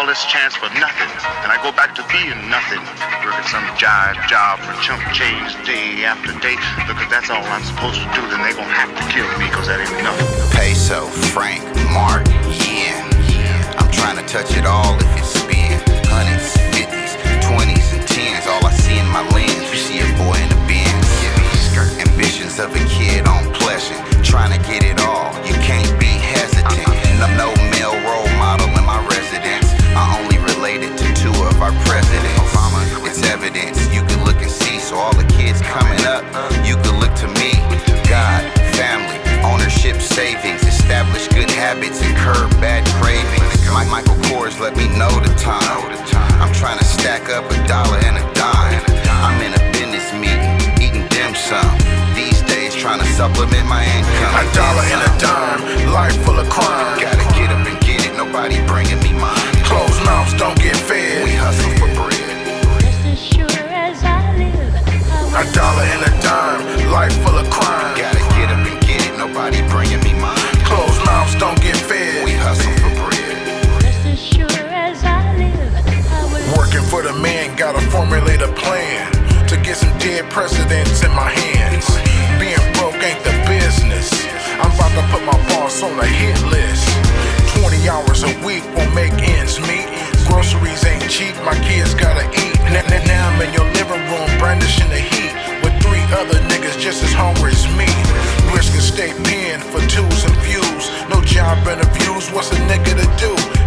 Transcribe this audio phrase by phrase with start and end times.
[0.00, 1.12] all this chance for nothing.
[1.44, 2.80] And I go back to being nothing.
[3.20, 6.56] Working some jive job for chump change day after day.
[6.88, 8.24] Because that's all I'm supposed to do.
[8.32, 10.24] Then they gonna have to kill me because that ain't nothing.
[10.56, 11.04] Peso,
[11.36, 11.60] franc,
[11.92, 13.04] mark, yen.
[13.76, 14.96] I'm trying to touch it all
[44.50, 45.62] Michael let me know the time.
[46.42, 48.82] I'm trying to stack up a dollar and a dime.
[49.22, 51.78] I'm in a business meeting, eating dim sum.
[52.14, 54.34] These days, trying to supplement my income.
[54.34, 56.98] A dollar and a dime, life full of crime.
[56.98, 59.54] Gotta get up and get it, nobody bringing me mine.
[59.64, 61.24] Closed mouths don't get fed.
[61.24, 62.18] We hustle for bread.
[62.80, 64.74] Just as sure as I live,
[65.34, 66.59] I A dollar and a dime,
[79.80, 81.88] some dead presidents in my hands.
[82.36, 84.12] Being broke ain't the business.
[84.60, 86.84] I'm about to put my boss on a hit list.
[87.64, 89.88] 20 hours a week won't make ends meet.
[90.28, 92.56] Groceries ain't cheap, my kids gotta eat.
[92.68, 95.32] Now, now, now I'm in your living room, brandishing the heat.
[95.64, 97.88] With three other niggas just as hungry as me.
[98.52, 100.84] Risking state pen for twos and views.
[101.08, 103.59] No job interviews, what's a nigga to do?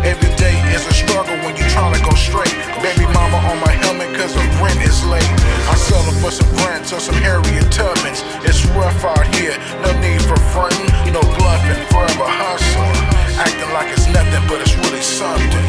[7.63, 8.23] Some Harriet Tubmans.
[8.45, 12.95] It's rough out here, no need for frontin', no bluffing, forever hustling.
[13.37, 15.65] Acting like it's nothing, but it's really something.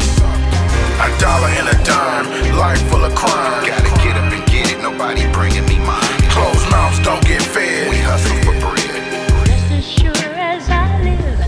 [1.00, 3.66] A dollar and a dime, life full of crime.
[3.66, 6.20] Gotta get up and get it, nobody bringing me mine.
[6.30, 7.90] Closed mouths don't get fed.
[7.90, 9.02] We hustle for bread.
[9.46, 11.40] Just as sure as I live,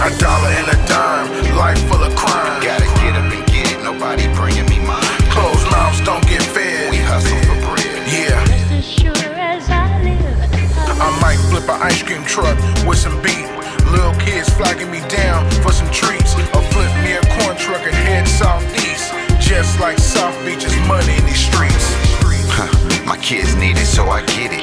[0.00, 2.62] I A dollar and a dime, life full of crime.
[2.62, 2.83] Gotta
[11.64, 13.48] I flip an ice cream truck with some beat.
[13.88, 16.36] Little kids flagging me down for some treats.
[16.52, 19.14] Or flip me a corn truck and head southeast.
[19.40, 21.88] Just like South Beach is money in these streets.
[22.52, 22.68] Huh,
[23.06, 24.60] my kids need it, so I get it.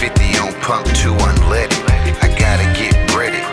[0.00, 1.76] 50 on pump, 2 unleaded.
[2.24, 3.44] I gotta get breaded,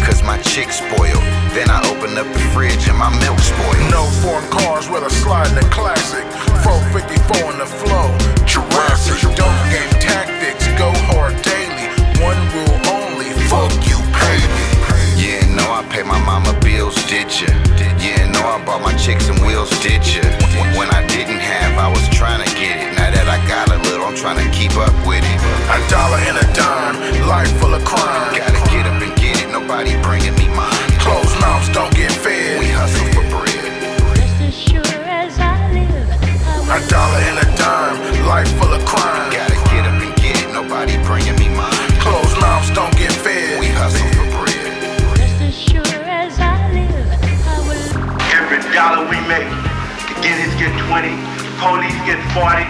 [0.00, 1.20] cause my chick spoiled.
[1.52, 3.92] Then I open up the fridge and my milk spoiled.
[3.92, 6.24] No foreign cars with a sliding the classic.
[6.64, 8.08] 454 on the flow.
[8.48, 9.21] Jurassic.
[18.72, 20.24] Bought my chick some wheels, did ya?
[20.80, 22.96] When I didn't have, I was trying to get it.
[22.96, 25.38] Now that I got a little, I'm trying to keep up with it.
[25.68, 26.96] A dollar and a dime.
[27.28, 28.32] Life full of crime.
[28.32, 30.48] Gotta get up and get it, nobody bringing me
[49.12, 49.44] we make,
[50.08, 51.12] the Guineas get 20,
[51.44, 52.64] the police get 40,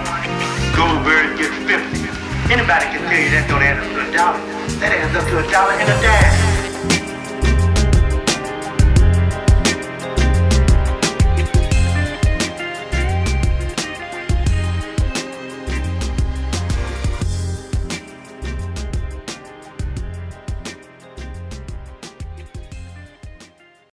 [0.75, 2.03] Goldberg get 50.
[2.51, 4.43] Anybody can tell you that don't add up to a dollar.
[4.83, 6.52] That adds up to a dollar and a dime.